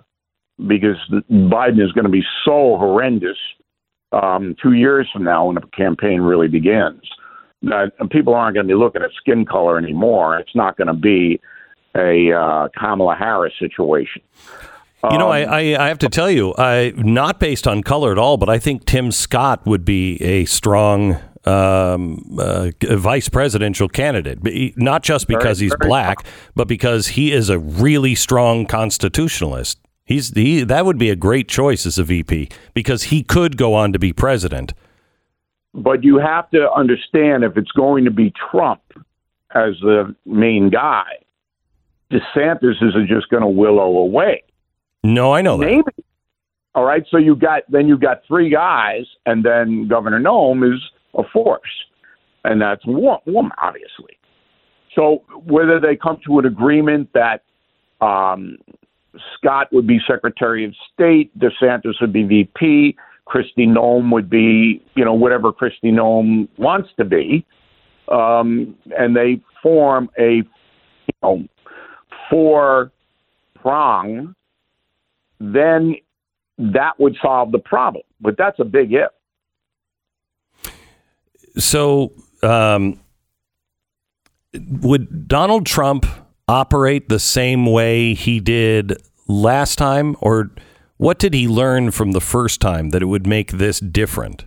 [0.67, 0.97] because
[1.31, 3.37] Biden is going to be so horrendous
[4.11, 7.01] um, two years from now when the campaign really begins.
[7.61, 10.37] That people aren't going to be looking at skin color anymore.
[10.37, 11.39] It's not going to be
[11.95, 14.21] a uh, Kamala Harris situation.
[15.11, 18.11] You know, Um, I, I, I have to tell you, I not based on color
[18.11, 23.87] at all, but I think Tim Scott would be a strong um, uh, vice presidential
[23.87, 24.39] candidate.
[24.77, 29.79] Not just because he's black, but because he is a really strong constitutionalist.
[30.03, 33.75] He's he, that would be a great choice as a VP because he could go
[33.75, 34.73] on to be president.
[35.73, 38.81] But you have to understand if it's going to be Trump
[39.53, 41.05] as the main guy,
[42.11, 44.43] DeSantis isn't just going to willow away.
[45.03, 45.65] No, I know that.
[45.65, 45.91] Maybe.
[46.75, 47.03] All right.
[47.09, 50.79] So you got then you got three guys, and then Governor Noem is
[51.17, 51.61] a force,
[52.43, 54.17] and that's one, one obviously.
[54.95, 57.43] So whether they come to an agreement that
[58.05, 58.57] um,
[59.37, 65.05] Scott would be Secretary of State, DeSantis would be VP, Kristi Noem would be, you
[65.05, 67.45] know, whatever Kristi Noem wants to be,
[68.09, 71.47] um, and they form a, you know,
[72.29, 72.91] four
[73.61, 74.35] prong,
[75.39, 75.95] then
[76.57, 78.03] that would solve the problem.
[78.21, 79.13] But that's a big if.
[81.57, 82.13] So,
[82.43, 82.99] um,
[84.53, 86.05] would Donald Trump
[86.47, 90.51] operate the same way he did last time, or
[90.97, 94.45] what did he learn from the first time that it would make this different?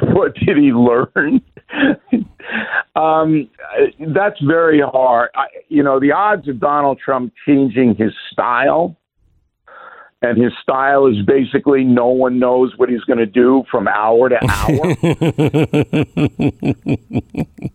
[0.00, 1.40] What did he learn?
[2.96, 3.48] um,
[4.14, 5.30] that's very hard.
[5.34, 8.96] I, you know, the odds of Donald Trump changing his style,
[10.22, 14.28] and his style is basically no one knows what he's going to do from hour
[14.28, 14.94] to hour.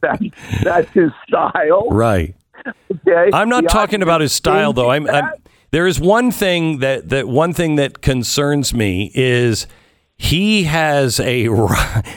[0.02, 0.32] that,
[0.63, 1.89] that's his style.
[1.89, 2.36] Right.
[2.91, 3.30] Okay?
[3.34, 4.89] I'm not The talking about his style, though.
[4.89, 5.32] I'm, I'm
[5.71, 9.67] there is one thing that that one thing that concerns me is
[10.17, 11.47] he has a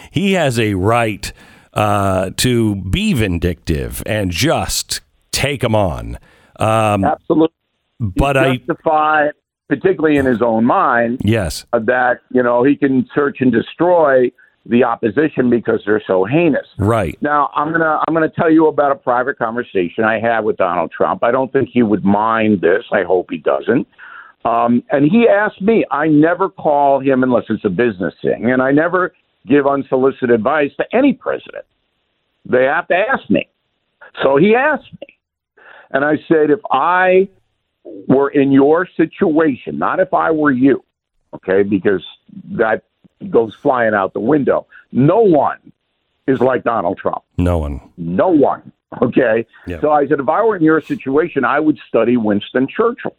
[0.10, 1.32] he has a right
[1.72, 6.18] uh, to be vindictive and just take him on.
[6.56, 7.54] Um, absolutely.
[7.98, 9.28] but I justify,
[9.68, 14.30] particularly in his own mind, yes, uh, that you know he can search and destroy
[14.66, 16.66] the opposition because they're so heinous.
[16.78, 17.20] right.
[17.20, 20.92] Now I'm gonna I'm gonna tell you about a private conversation I had with Donald
[20.92, 21.24] Trump.
[21.24, 22.84] I don't think he would mind this.
[22.92, 23.88] I hope he doesn't.
[24.44, 25.84] Um, and he asked me.
[25.90, 29.14] I never call him unless it's a business thing, and I never
[29.46, 31.64] give unsolicited advice to any president.
[32.44, 33.48] They have to ask me.
[34.22, 35.16] So he asked me.
[35.90, 37.28] And I said, if I
[37.84, 40.84] were in your situation, not if I were you,
[41.34, 42.04] okay, because
[42.52, 42.84] that
[43.30, 44.66] goes flying out the window.
[44.90, 45.72] No one
[46.26, 47.22] is like Donald Trump.
[47.36, 47.80] No one.
[47.96, 48.72] No one.
[49.00, 49.46] Okay.
[49.80, 53.16] So I said, if I were in your situation, I would study Winston Churchill.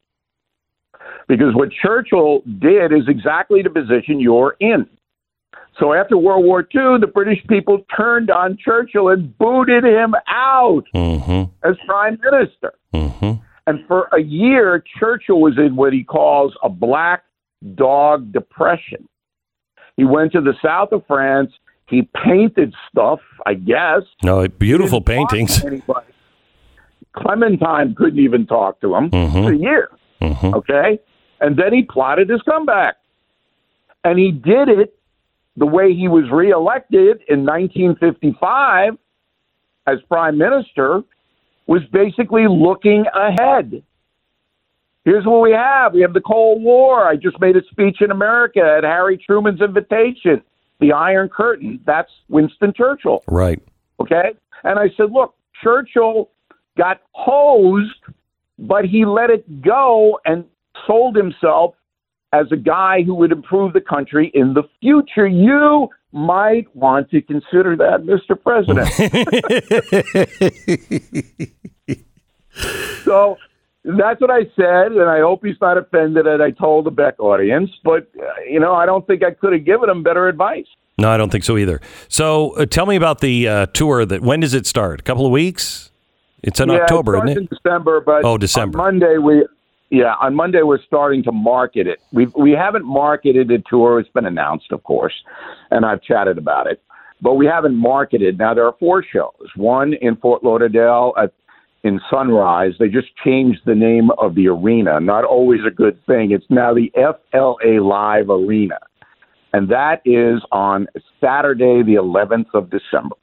[1.27, 4.87] Because what Churchill did is exactly the position you're in.
[5.79, 10.83] So after World War II, the British people turned on Churchill and booted him out
[10.93, 11.67] Mm-hmm.
[11.67, 12.73] as prime minister.
[12.93, 13.31] Mm-hmm.
[13.65, 17.23] And for a year, Churchill was in what he calls a black
[17.75, 19.07] dog depression.
[19.97, 21.51] He went to the south of France.
[21.87, 24.01] He painted stuff, I guess.
[24.23, 25.81] No, beautiful Didn't talk to paintings.
[27.15, 29.31] Clementine couldn't even talk to him Mhm.
[29.43, 29.89] for a year.
[30.21, 30.53] Mhm.
[30.55, 30.99] Okay?
[31.39, 32.95] And then he plotted his comeback.
[34.03, 34.95] And he did it
[35.57, 38.97] the way he was reelected in 1955
[39.87, 41.03] as prime minister
[41.67, 43.83] was basically looking ahead.
[45.05, 45.93] Here's what we have.
[45.93, 47.07] We have the Cold War.
[47.07, 50.41] I just made a speech in America at Harry Truman's invitation.
[50.79, 51.79] The Iron Curtain.
[51.85, 53.23] That's Winston Churchill.
[53.27, 53.61] Right.
[53.99, 54.31] Okay?
[54.63, 56.29] And I said, look, Churchill
[56.77, 57.99] got hosed,
[58.57, 60.45] but he let it go and
[60.87, 61.75] sold himself
[62.33, 65.27] as a guy who would improve the country in the future.
[65.27, 68.35] You might want to consider that, Mr.
[68.41, 68.89] President.
[73.03, 73.37] so
[73.85, 77.19] that's what I said, and I hope he's not offended that I told the Beck
[77.19, 77.69] audience.
[77.83, 80.65] But, uh, you know, I don't think I could have given him better advice.
[80.97, 81.81] No, I don't think so either.
[82.07, 84.05] So uh, tell me about the uh, tour.
[84.05, 84.99] That when does it start?
[84.99, 85.91] A couple of weeks?
[86.43, 87.37] It's in yeah, October, it isn't it?
[87.37, 88.79] in December, but Oh, December.
[88.79, 89.47] On Monday we,
[89.93, 91.99] yeah, on Monday we're starting to market it.
[92.11, 93.99] We we haven't marketed the tour.
[93.99, 95.13] It's been announced, of course,
[95.69, 96.81] and I've chatted about it,
[97.21, 98.39] but we haven't marketed.
[98.39, 99.47] Now there are four shows.
[99.55, 101.31] One in Fort Lauderdale at
[101.83, 102.73] in Sunrise.
[102.79, 104.99] They just changed the name of the arena.
[104.99, 106.31] Not always a good thing.
[106.31, 108.79] It's now the FLA Live Arena,
[109.53, 110.87] and that is on
[111.21, 113.15] Saturday, the 11th of December.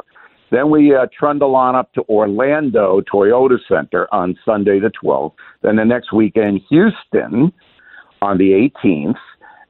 [0.50, 5.34] Then we uh, trundle on up to Orlando Toyota Center on Sunday the 12th.
[5.62, 7.52] Then the next weekend, Houston
[8.22, 9.16] on the 18th.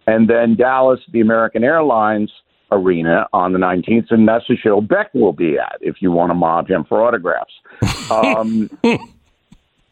[0.06, 2.32] And then Dallas, the American Airlines
[2.72, 4.10] Arena on the 19th.
[4.10, 7.02] And that's the show Beck will be at if you want to mob him for
[7.06, 7.52] autographs.
[8.10, 8.68] Um,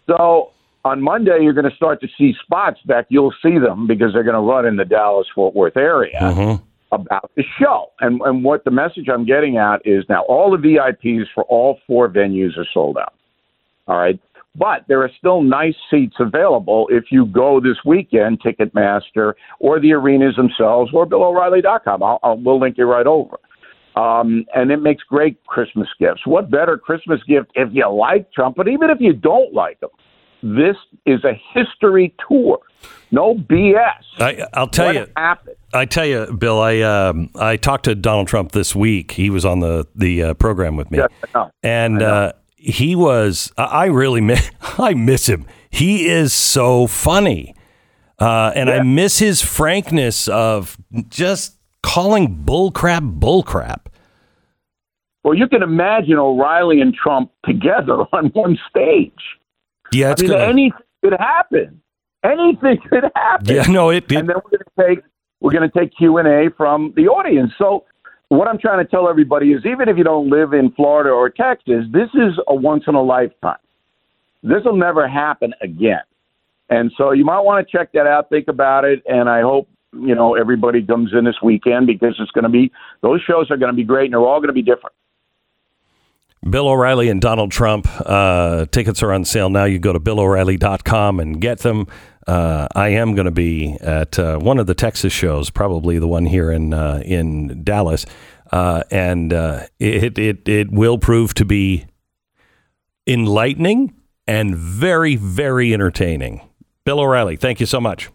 [0.09, 0.51] so
[0.85, 3.07] on Monday, you're going to start to see spots, Beck.
[3.11, 6.63] You'll see them because they're going to run in the Dallas Fort Worth area Mhm.
[6.93, 7.87] About the show.
[8.01, 11.79] And and what the message I'm getting at is now all the VIPs for all
[11.87, 13.15] four venues are sold out.
[13.87, 14.19] All right.
[14.55, 19.93] But there are still nice seats available if you go this weekend, Ticketmaster or the
[19.93, 22.03] arenas themselves or BillO'Reilly.com.
[22.03, 23.39] I'll, I'll, we'll link you right over.
[23.95, 26.23] Um, and it makes great Christmas gifts.
[26.25, 29.91] What better Christmas gift if you like Trump, but even if you don't like him?
[30.43, 32.59] This is a history tour.
[33.11, 34.03] No BS.
[34.19, 35.07] I, I'll tell what you.
[35.17, 35.57] happened?
[35.75, 36.61] I tell you, Bill.
[36.61, 39.13] I um, I talked to Donald Trump this week.
[39.13, 41.51] He was on the the uh, program with me, Yes, I know.
[41.63, 43.53] and uh, he was.
[43.57, 44.51] I really miss.
[44.79, 45.47] I miss him.
[45.71, 47.55] He is so funny,
[48.19, 53.87] uh, and I miss his frankness of just calling bullcrap bullcrap.
[55.25, 59.13] Well, you can imagine O'Reilly and Trump together on one stage.
[59.93, 60.45] Yeah, it's I mean, gonna.
[60.45, 60.73] anything
[61.03, 61.81] could happen.
[62.25, 63.55] Anything could happen.
[63.55, 64.11] yeah, no, it.
[64.11, 65.05] it and then we're going to take
[65.41, 67.53] we're going to take Q and A from the audience.
[67.59, 67.85] So
[68.29, 71.31] what I'm trying to tell everybody is, even if you don't live in Florida or
[71.31, 73.59] Texas, this is a once in a lifetime.
[74.43, 76.03] This will never happen again.
[76.71, 79.69] And so you might want to check that out, think about it, and I hope
[79.95, 82.71] you know everybody comes in this weekend because it's going to be
[83.01, 84.95] those shows are going to be great and they're all going to be different.
[86.51, 87.87] Bill O'Reilly and Donald Trump.
[88.01, 89.65] Uh, tickets are on sale now.
[89.65, 91.87] You go to BillO'Reilly.com and get them.
[92.27, 96.07] Uh, I am going to be at uh, one of the Texas shows, probably the
[96.07, 98.05] one here in uh, in Dallas,
[98.53, 101.87] uh, and uh, it, it it will prove to be
[103.07, 103.95] enlightening
[104.27, 106.43] and very very entertaining.
[106.85, 108.11] Bill O'Reilly, thank you so much.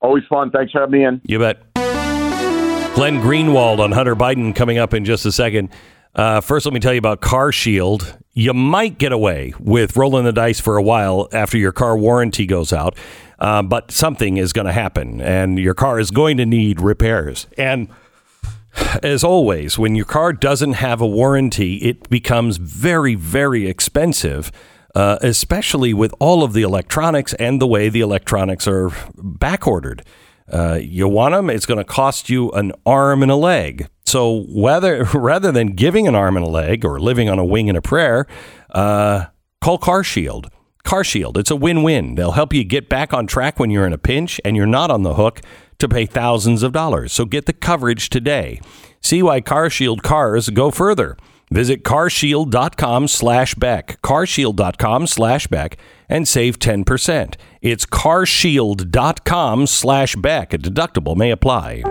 [0.00, 0.50] Always fun.
[0.50, 1.20] Thanks for having me in.
[1.24, 1.62] You bet.
[1.74, 5.68] Glenn Greenwald on Hunter Biden coming up in just a second.
[6.16, 8.16] Uh, first, let me tell you about Car Shield.
[8.32, 12.46] You might get away with rolling the dice for a while after your car warranty
[12.46, 12.96] goes out,
[13.38, 17.46] uh, but something is going to happen, and your car is going to need repairs.
[17.58, 17.88] And
[19.02, 24.50] as always, when your car doesn't have a warranty, it becomes very, very expensive,
[24.94, 30.02] uh, especially with all of the electronics and the way the electronics are back ordered.
[30.50, 33.88] Uh, you want them, it's going to cost you an arm and a leg.
[34.04, 37.68] So whether rather than giving an arm and a leg or living on a wing
[37.68, 38.26] and a prayer,
[38.70, 39.26] uh,
[39.60, 40.50] call Car Shield.
[40.84, 41.36] Car Shield.
[41.36, 42.14] It's a win win.
[42.14, 44.90] They'll help you get back on track when you're in a pinch and you're not
[44.90, 45.40] on the hook
[45.78, 47.12] to pay thousands of dollars.
[47.12, 48.60] So get the coverage today.
[49.02, 51.16] See why Car Shield cars go further.
[51.50, 55.76] Visit carshield.com slash Beck, carshield.com slash Beck,
[56.08, 57.34] and save 10%.
[57.62, 60.52] It's carshield.com slash Beck.
[60.52, 61.82] A deductible may apply.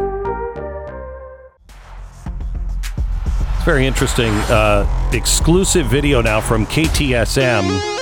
[3.56, 4.34] It's very interesting.
[4.50, 7.94] Uh, exclusive video now from KTSM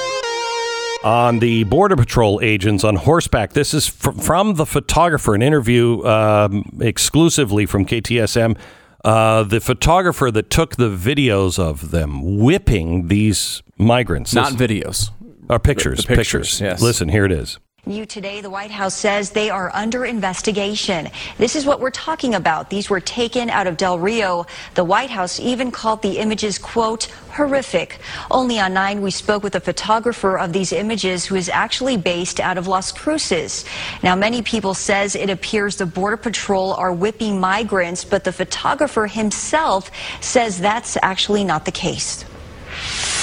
[1.04, 3.54] on the Border Patrol agents on horseback.
[3.54, 8.58] This is fr- from the photographer, an interview um, exclusively from KTSM.
[9.04, 14.34] Uh, the photographer that took the videos of them whipping these migrants.
[14.34, 15.10] Not videos.
[15.50, 16.82] or pictures, The- the pictures, yes.
[16.82, 17.60] Listen, here it is.
[17.86, 21.10] New today, the White House says they are under investigation.
[21.38, 22.70] This is what we're talking about.
[22.70, 24.46] These were taken out of Del Rio.
[24.76, 28.00] The White House even called the images, quote, horrific.
[28.32, 32.40] Only on 9, we spoke with a photographer of these images who is actually based
[32.40, 33.66] out of Las Cruces.
[34.02, 39.08] Now, many people says it appears the Border Patrol are whipping migrants, but the photographer
[39.08, 42.24] himself says that's actually not the case.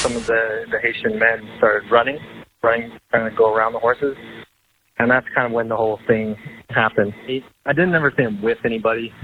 [0.03, 2.19] some of the, the Haitian men started running,
[2.63, 4.19] running, trying to go around the horses.
[5.01, 6.37] And that's kind of when the whole thing
[6.69, 7.15] happened.
[7.27, 9.15] He, I didn't ever see him whip anybody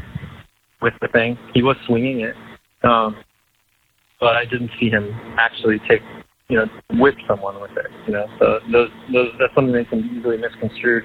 [0.80, 1.36] with the thing.
[1.52, 2.34] He was swinging it,
[2.82, 3.14] um,
[4.18, 6.00] but I didn't see him actually take,
[6.48, 6.66] you know,
[6.98, 7.88] whip someone with it.
[8.06, 11.04] You know, so those, those that's something that can be easily misconstrued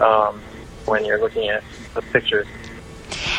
[0.00, 0.40] um,
[0.84, 1.64] when you're looking at
[1.94, 2.46] the pictures.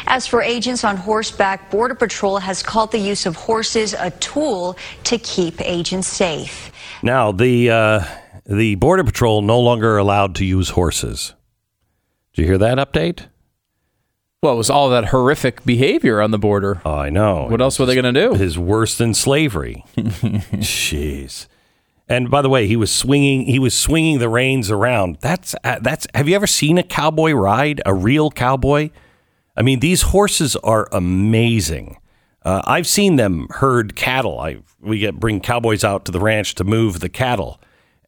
[0.07, 4.77] As for agents on horseback, Border Patrol has called the use of horses a tool
[5.05, 6.73] to keep agents safe.
[7.01, 8.03] Now, the uh,
[8.45, 11.33] the Border Patrol no longer allowed to use horses.
[12.33, 13.27] Did you hear that update?
[14.41, 16.81] Well, it was all that horrific behavior on the border.
[16.83, 17.45] Oh, I know.
[17.47, 18.33] What else were they going to do?
[18.33, 19.85] Is worse than slavery.
[19.97, 21.45] Jeez.
[22.09, 23.43] And by the way, he was swinging.
[23.43, 25.19] He was swinging the reins around.
[25.21, 26.07] That's uh, that's.
[26.15, 27.81] Have you ever seen a cowboy ride?
[27.85, 28.89] A real cowboy?
[29.55, 31.97] I mean, these horses are amazing.
[32.43, 34.39] Uh, I've seen them herd cattle.
[34.39, 37.61] I we get bring cowboys out to the ranch to move the cattle,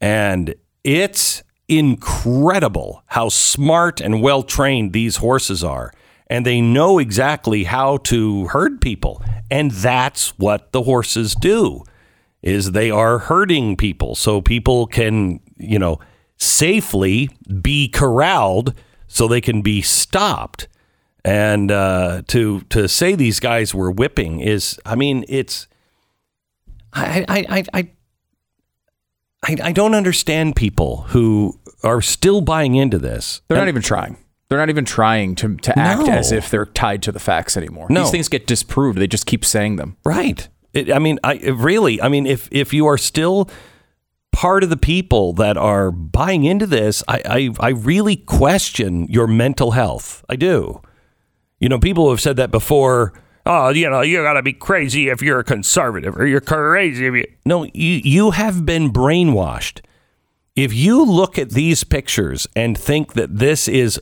[0.04, 5.94] and it's incredible how smart and well trained these horses are,
[6.28, 11.84] and they know exactly how to herd people, and that's what the horses do.
[12.42, 14.16] Is they are herding people.
[14.16, 16.00] So people can you know
[16.36, 17.30] safely
[17.62, 18.74] be corralled
[19.08, 20.68] so they can be stopped.
[21.24, 25.70] And uh, to to say these guys were whipping is, I mean, it's
[26.92, 27.92] I I I
[29.44, 33.42] I, I, don't understand people who are still buying into this.
[33.48, 34.18] They're And- not even trying.
[34.50, 36.14] They're not even trying to, to act No.
[36.14, 37.88] as if they're tied to the facts anymore.
[37.90, 38.02] No.
[38.04, 39.00] These things get disproved.
[39.00, 39.98] They just keep saying them.
[40.06, 40.48] Right.
[40.74, 42.00] It, I mean, I really.
[42.02, 43.50] I mean, if if you are still
[44.32, 49.26] part of the people that are buying into this, I I, I really question your
[49.26, 50.24] mental health.
[50.30, 50.82] I do.
[51.60, 53.14] You know, people have said that before.
[53.46, 57.08] Oh, you know, you got to be crazy if you're a conservative, or you're crazy
[57.08, 57.26] if you.
[57.46, 59.82] No, you you have been brainwashed.
[60.56, 64.00] If you look at these pictures and think that this is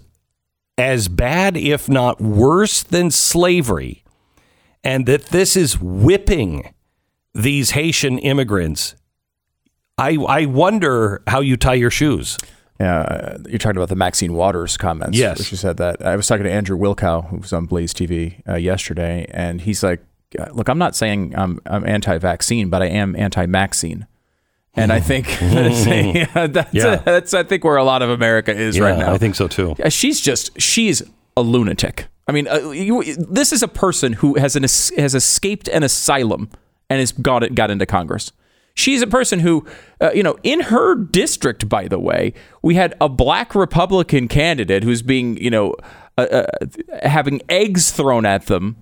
[0.78, 4.04] as bad, if not worse, than slavery,
[4.84, 6.74] and that this is whipping
[7.34, 8.96] these Haitian immigrants,
[9.98, 12.38] I I wonder how you tie your shoes.
[12.80, 15.18] Yeah, uh, you're talking about the Maxine Waters comments.
[15.18, 15.44] Yes.
[15.44, 16.04] She said that.
[16.06, 19.84] I was talking to Andrew Wilkow, who was on Blaze TV uh, yesterday, and he's
[19.84, 20.02] like,
[20.40, 24.08] uh, "Look, I'm not saying I'm, I'm anti-vaccine, but I am anti-Maxine."
[24.74, 26.96] And I think that's, yeah, that's, Yeah.
[26.96, 29.14] that's I think where a lot of America is right now.
[29.14, 29.76] I think so too.
[29.90, 31.04] She's just she's
[31.38, 32.08] a lunatic.
[32.28, 36.50] I mean, uh, you, this is a person who has an has escaped an asylum
[36.90, 38.32] and has got it got into Congress.
[38.74, 39.66] She's a person who,
[40.00, 44.84] uh, you know, in her district, by the way, we had a black Republican candidate
[44.84, 45.76] who's being, you know,
[46.18, 46.68] uh, uh,
[47.04, 48.78] having eggs thrown at them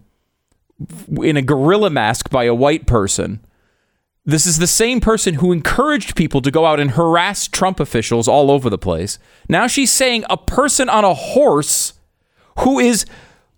[1.22, 3.40] in a gorilla mask by a white person.
[4.26, 8.28] This is the same person who encouraged people to go out and harass Trump officials
[8.28, 9.18] all over the place.
[9.48, 11.94] Now she's saying a person on a horse
[12.60, 13.06] who is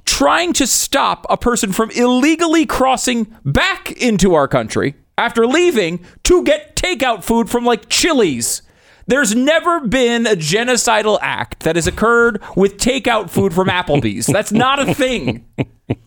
[0.06, 6.44] trying to stop a person from illegally crossing back into our country after leaving to
[6.44, 8.64] get takeout food from like Chili's.
[9.08, 14.26] There's never been a genocidal act that has occurred with takeout food from Applebee's.
[14.26, 15.46] That's not a thing.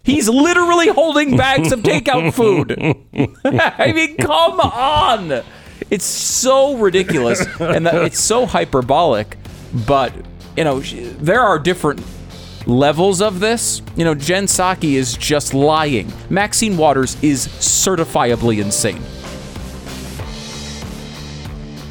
[0.02, 2.72] He's literally holding bags of takeout food.
[3.44, 5.42] I mean, come on.
[5.90, 9.36] It's so ridiculous and it's so hyperbolic,
[9.86, 10.12] but
[10.56, 12.00] you know, there are different
[12.66, 13.82] levels of this.
[13.96, 16.12] You know, Jen Psaki is just lying.
[16.30, 19.02] Maxine Waters is certifiably insane.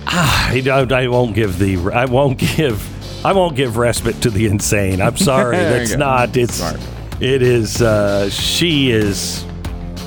[0.05, 5.01] I, I won't give the I won't give I won't give respite to the insane.
[5.01, 5.57] I'm sorry.
[5.57, 6.36] That's not.
[6.38, 6.80] It's Smart.
[7.19, 7.82] it is.
[7.82, 9.45] Uh, she is.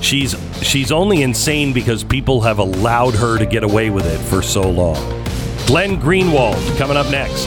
[0.00, 4.42] She's she's only insane because people have allowed her to get away with it for
[4.42, 4.94] so long.
[5.66, 7.46] Glenn Greenwald coming up next.